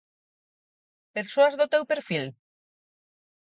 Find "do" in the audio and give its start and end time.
1.59-1.69